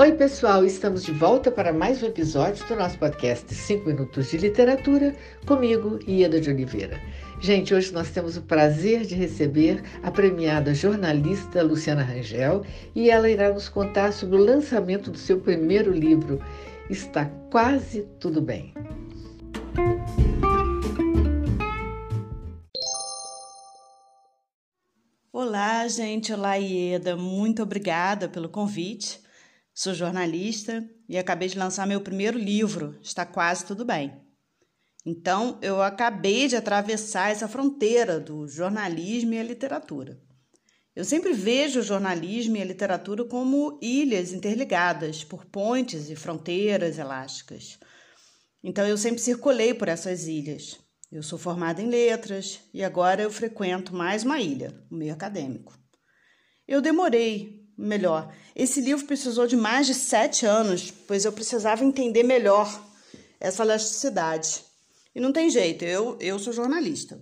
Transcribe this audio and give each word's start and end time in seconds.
Oi, 0.00 0.12
pessoal, 0.12 0.64
estamos 0.64 1.02
de 1.02 1.12
volta 1.12 1.50
para 1.50 1.74
mais 1.74 2.02
um 2.02 2.06
episódio 2.06 2.66
do 2.66 2.74
nosso 2.74 2.98
podcast 2.98 3.54
5 3.54 3.86
Minutos 3.86 4.30
de 4.30 4.38
Literatura, 4.38 5.14
comigo, 5.44 5.98
Ieda 6.08 6.40
de 6.40 6.48
Oliveira. 6.48 6.98
Gente, 7.38 7.74
hoje 7.74 7.92
nós 7.92 8.08
temos 8.08 8.34
o 8.34 8.40
prazer 8.40 9.02
de 9.02 9.14
receber 9.14 9.82
a 10.02 10.10
premiada 10.10 10.72
jornalista 10.72 11.62
Luciana 11.62 12.02
Rangel 12.02 12.64
e 12.94 13.10
ela 13.10 13.28
irá 13.28 13.52
nos 13.52 13.68
contar 13.68 14.14
sobre 14.14 14.36
o 14.36 14.42
lançamento 14.42 15.10
do 15.10 15.18
seu 15.18 15.38
primeiro 15.38 15.92
livro, 15.92 16.42
Está 16.88 17.26
Quase 17.50 18.08
Tudo 18.18 18.40
Bem. 18.40 18.72
Olá, 25.30 25.86
gente. 25.88 26.32
Olá, 26.32 26.54
Ieda. 26.54 27.18
Muito 27.18 27.62
obrigada 27.62 28.30
pelo 28.30 28.48
convite. 28.48 29.28
Sou 29.72 29.94
jornalista 29.94 30.88
e 31.08 31.16
acabei 31.16 31.48
de 31.48 31.58
lançar 31.58 31.86
meu 31.86 32.00
primeiro 32.00 32.38
livro, 32.38 32.98
Está 33.02 33.24
Quase 33.24 33.64
Tudo 33.64 33.84
Bem. 33.84 34.20
Então, 35.06 35.58
eu 35.62 35.80
acabei 35.80 36.48
de 36.48 36.56
atravessar 36.56 37.30
essa 37.30 37.48
fronteira 37.48 38.20
do 38.20 38.46
jornalismo 38.46 39.32
e 39.32 39.38
a 39.38 39.42
literatura. 39.42 40.20
Eu 40.94 41.04
sempre 41.04 41.32
vejo 41.32 41.80
o 41.80 41.84
jornalismo 41.84 42.56
e 42.56 42.62
a 42.62 42.64
literatura 42.64 43.24
como 43.24 43.78
ilhas 43.80 44.32
interligadas 44.32 45.24
por 45.24 45.46
pontes 45.46 46.10
e 46.10 46.16
fronteiras 46.16 46.98
elásticas. 46.98 47.78
Então, 48.62 48.86
eu 48.86 48.98
sempre 48.98 49.22
circulei 49.22 49.72
por 49.72 49.88
essas 49.88 50.26
ilhas. 50.26 50.78
Eu 51.10 51.22
sou 51.22 51.38
formada 51.38 51.80
em 51.80 51.88
letras 51.88 52.60
e 52.74 52.84
agora 52.84 53.22
eu 53.22 53.30
frequento 53.30 53.94
mais 53.94 54.24
uma 54.24 54.40
ilha, 54.40 54.84
o 54.90 54.94
meio 54.94 55.14
acadêmico. 55.14 55.78
Eu 56.68 56.82
demorei 56.82 57.59
melhor. 57.80 58.32
Esse 58.54 58.80
livro 58.80 59.06
precisou 59.06 59.46
de 59.46 59.56
mais 59.56 59.86
de 59.86 59.94
sete 59.94 60.44
anos, 60.44 60.90
pois 60.90 61.24
eu 61.24 61.32
precisava 61.32 61.84
entender 61.84 62.22
melhor 62.22 62.68
essa 63.38 63.62
elasticidade. 63.62 64.62
E 65.14 65.20
não 65.20 65.32
tem 65.32 65.48
jeito, 65.50 65.84
eu, 65.84 66.16
eu 66.20 66.38
sou 66.38 66.52
jornalista. 66.52 67.20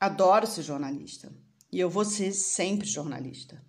Adoro 0.00 0.46
ser 0.46 0.62
jornalista. 0.62 1.32
E 1.70 1.78
eu 1.78 1.88
vou 1.88 2.04
ser 2.04 2.32
sempre 2.32 2.86
jornalista. 2.86 3.64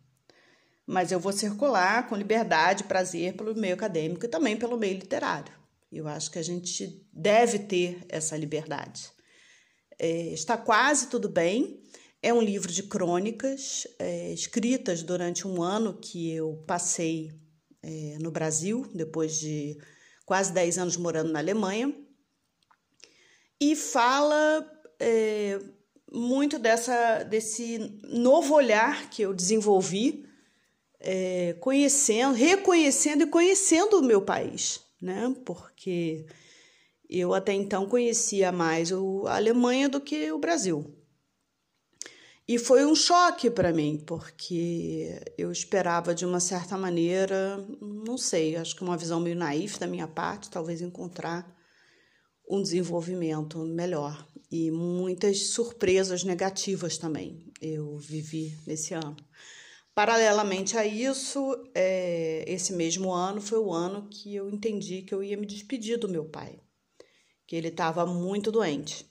Mas 0.86 1.12
eu 1.12 1.20
vou 1.20 1.32
circular 1.32 2.08
com 2.08 2.16
liberdade 2.16 2.84
e 2.84 2.88
prazer 2.88 3.36
pelo 3.36 3.56
meio 3.56 3.74
acadêmico 3.74 4.26
e 4.26 4.30
também 4.30 4.58
pelo 4.58 4.78
meio 4.78 4.96
literário. 4.96 5.54
Eu 5.92 6.08
acho 6.08 6.32
que 6.32 6.40
a 6.40 6.44
gente 6.44 7.08
deve 7.14 7.60
ter 7.60 8.04
essa 8.10 8.36
liberdade 8.36 9.14
é, 10.04 10.34
está 10.34 10.58
quase 10.58 11.08
tudo 11.08 11.30
bem. 11.30 11.82
É 12.22 12.34
um 12.34 12.42
livro 12.42 12.70
de 12.70 12.84
crônicas 12.84 13.88
é, 13.98 14.34
escritas 14.34 15.02
durante 15.02 15.48
um 15.48 15.64
ano 15.64 15.98
que 15.98 16.30
eu 16.34 16.62
passei 16.68 17.32
é, 17.82 18.18
no 18.20 18.30
Brasil, 18.30 18.86
depois 18.94 19.40
de 19.40 19.78
quase 20.26 20.52
10 20.52 20.78
anos 20.78 20.98
morando 20.98 21.32
na 21.32 21.40
Alemanha, 21.40 21.96
e 23.62 23.78
fala 23.78 24.70
é, 25.00 25.58
muito 26.12 26.60
dessa, 26.60 27.24
desse 27.24 27.78
novo 28.04 28.56
olhar 28.56 29.10
que 29.10 29.22
eu 29.22 29.34
desenvolvi, 29.34 30.26
é, 31.00 31.56
conhecendo, 31.62 32.34
reconhecendo 32.34 33.24
e 33.24 33.28
conhecendo 33.28 34.00
o 34.00 34.04
meu 34.04 34.22
país, 34.22 34.82
né? 35.02 35.34
Porque 35.46 36.26
eu 37.20 37.34
até 37.34 37.54
então 37.54 37.88
conhecia 37.88 38.52
mais 38.52 38.92
a 38.92 39.36
Alemanha 39.36 39.88
do 39.88 40.02
que 40.02 40.32
o 40.32 40.40
Brasil. 40.40 40.98
E 42.48 42.58
foi 42.58 42.86
um 42.86 42.96
choque 42.96 43.50
para 43.50 43.72
mim, 43.72 44.04
porque 44.06 45.22
eu 45.38 45.52
esperava 45.52 46.14
de 46.14 46.26
uma 46.26 46.42
certa 46.42 46.78
maneira, 46.78 47.58
não 47.80 48.18
sei, 48.18 48.58
acho 48.58 48.76
que 48.76 48.84
uma 48.84 48.98
visão 48.98 49.20
meio 49.20 49.36
naif 49.36 49.80
da 49.80 49.88
minha 49.88 50.08
parte, 50.08 50.50
talvez 50.50 50.82
encontrar 50.82 51.56
um 52.50 52.62
desenvolvimento 52.62 53.60
melhor. 53.60 54.28
E 54.52 54.70
muitas 54.72 55.52
surpresas 55.52 56.24
negativas 56.24 56.98
também 56.98 57.50
eu 57.62 57.98
vivi 57.98 58.58
nesse 58.68 58.94
ano. 58.94 59.16
Paralelamente 59.96 60.76
a 60.76 60.86
isso, 60.86 61.40
é, 61.74 62.44
esse 62.48 62.74
mesmo 62.74 63.12
ano 63.12 63.40
foi 63.40 63.60
o 63.60 63.72
ano 63.72 64.10
que 64.10 64.36
eu 64.36 64.50
entendi 64.50 65.04
que 65.04 65.14
eu 65.14 65.24
ia 65.24 65.38
me 65.38 65.46
despedir 65.46 65.98
do 65.98 66.10
meu 66.10 66.26
pai 66.26 66.60
que 67.46 67.56
ele 67.56 67.70
estava 67.70 68.06
muito 68.06 68.52
doente. 68.52 69.06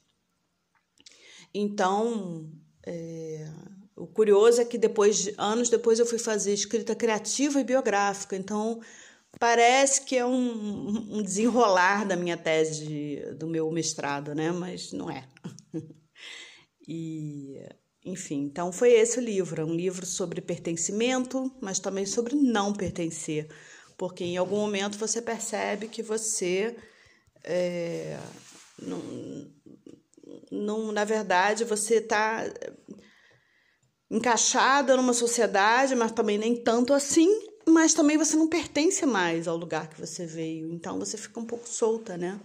Então, 1.55 2.51
é, 2.87 3.47
o 3.97 4.07
curioso 4.07 4.61
é 4.61 4.65
que 4.65 4.79
depois, 4.79 5.33
anos 5.37 5.69
depois, 5.69 5.99
eu 5.99 6.07
fui 6.07 6.19
fazer 6.19 6.53
escrita 6.53 6.95
criativa 6.95 7.61
e 7.61 7.65
biográfica. 7.65 8.35
Então, 8.37 8.81
parece 9.39 10.03
que 10.05 10.17
é 10.17 10.25
um, 10.25 11.19
um 11.19 11.23
desenrolar 11.23 12.07
da 12.07 12.17
minha 12.17 12.37
tese, 12.37 12.87
de, 12.87 13.35
do 13.35 13.47
meu 13.47 13.71
mestrado, 13.71 14.35
né? 14.35 14.51
Mas 14.51 14.93
não 14.93 15.11
é. 15.11 15.29
e, 16.89 17.61
enfim, 18.05 18.43
então 18.45 18.73
foi 18.73 18.93
esse 18.93 19.19
o 19.19 19.23
livro. 19.23 19.63
É 19.63 19.65
um 19.65 19.75
livro 19.75 20.07
sobre 20.07 20.41
pertencimento, 20.41 21.53
mas 21.61 21.79
também 21.79 22.07
sobre 22.07 22.35
não 22.35 22.73
pertencer. 22.73 23.49
Porque 23.97 24.25
em 24.25 24.37
algum 24.39 24.57
momento 24.57 24.99
você 24.99 25.21
percebe 25.21 25.87
que 25.87 26.03
você 26.03 26.75
é, 27.45 28.19
não, 28.81 29.01
não, 30.51 30.93
na 30.93 31.05
verdade, 31.05 31.65
você 31.65 31.97
está 31.97 32.45
encaixada 34.11 34.97
numa 34.97 35.15
sociedade, 35.15 35.95
mas 35.95 36.13
também 36.13 36.37
nem 36.37 36.63
tanto 36.63 36.93
assim, 36.93 37.29
mas 37.67 37.95
também 37.95 38.19
você 38.19 38.37
não 38.37 38.49
pertence 38.49 39.07
mais 39.07 39.49
ao 39.49 39.57
lugar 39.57 39.89
que 39.89 39.99
você 39.99 40.27
veio. 40.27 40.71
Então 40.71 40.99
você 40.99 41.17
fica 41.17 41.41
um 41.41 41.47
pouco 41.47 41.69
solta, 41.69 42.17
né? 42.17 42.39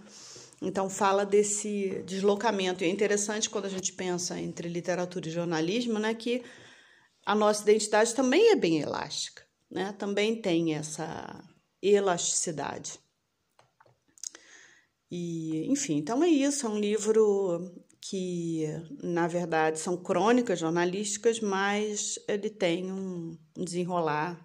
Então 0.62 0.88
fala 0.88 1.24
desse 1.24 2.02
deslocamento. 2.04 2.82
E 2.82 2.86
é 2.86 2.90
interessante 2.90 3.50
quando 3.50 3.66
a 3.66 3.70
gente 3.70 3.92
pensa 3.92 4.40
entre 4.40 4.68
literatura 4.68 5.28
e 5.28 5.30
jornalismo, 5.30 5.98
né, 5.98 6.14
que 6.14 6.42
a 7.24 7.34
nossa 7.34 7.62
identidade 7.62 8.14
também 8.14 8.50
é 8.50 8.56
bem 8.56 8.80
elástica, 8.80 9.42
né? 9.70 9.94
Também 9.98 10.40
tem 10.40 10.74
essa 10.74 11.44
elasticidade. 11.82 12.98
E, 15.10 15.66
enfim, 15.70 15.96
então 15.96 16.22
é 16.22 16.28
isso, 16.28 16.66
é 16.66 16.68
um 16.68 16.78
livro 16.78 17.74
que, 18.00 18.64
na 19.02 19.26
verdade, 19.26 19.78
são 19.78 19.96
crônicas 19.96 20.58
jornalísticas, 20.58 21.40
mas 21.40 22.18
ele 22.28 22.50
tem 22.50 22.92
um 22.92 23.36
desenrolar, 23.56 24.38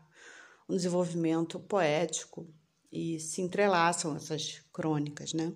um 0.70 0.76
desenvolvimento 0.76 1.60
poético 1.60 2.48
e 2.92 3.20
se 3.20 3.42
entrelaçam 3.42 4.16
essas 4.16 4.62
crônicas, 4.72 5.34
né? 5.34 5.54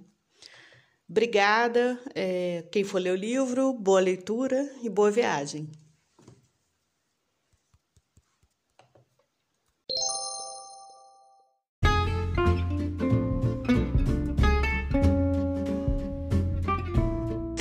Obrigada, 1.10 2.00
é, 2.14 2.68
quem 2.72 2.84
for 2.84 3.00
ler 3.00 3.12
o 3.12 3.16
livro, 3.16 3.72
boa 3.74 4.02
leitura 4.02 4.70
e 4.84 4.90
boa 4.90 5.10
viagem. 5.10 5.72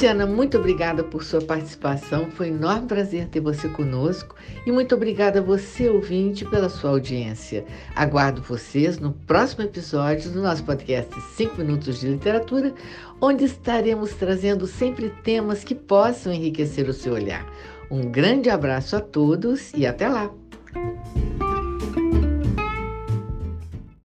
Luciana, 0.06 0.24
muito 0.24 0.56
obrigada 0.56 1.02
por 1.02 1.24
sua 1.24 1.40
participação. 1.40 2.30
Foi 2.30 2.48
um 2.48 2.54
enorme 2.54 2.86
prazer 2.86 3.26
ter 3.26 3.40
você 3.40 3.68
conosco 3.68 4.36
e 4.64 4.70
muito 4.70 4.94
obrigada 4.94 5.40
a 5.40 5.42
você, 5.42 5.88
ouvinte, 5.88 6.44
pela 6.44 6.68
sua 6.68 6.90
audiência. 6.90 7.64
Aguardo 7.92 8.40
vocês 8.40 9.00
no 9.00 9.12
próximo 9.12 9.64
episódio 9.64 10.30
do 10.30 10.40
nosso 10.40 10.62
podcast 10.62 11.12
5 11.34 11.56
Minutos 11.56 11.98
de 11.98 12.06
Literatura, 12.06 12.72
onde 13.20 13.46
estaremos 13.46 14.14
trazendo 14.14 14.64
sempre 14.68 15.10
temas 15.24 15.64
que 15.64 15.74
possam 15.74 16.32
enriquecer 16.32 16.88
o 16.88 16.92
seu 16.92 17.14
olhar. 17.14 17.44
Um 17.90 18.02
grande 18.02 18.48
abraço 18.48 18.94
a 18.94 19.00
todos 19.00 19.72
e 19.74 19.84
até 19.84 20.08
lá! 20.08 20.45